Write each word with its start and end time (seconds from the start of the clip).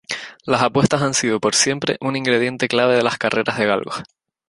Las 0.47 0.63
apuestas 0.63 1.03
han 1.03 1.13
sido 1.13 1.39
por 1.39 1.53
siempre 1.53 1.97
un 2.01 2.15
ingrediente 2.15 2.67
clave 2.67 2.95
de 2.95 3.03
las 3.03 3.19
carreras 3.19 3.59
de 3.59 3.67
galgos. 3.67 4.01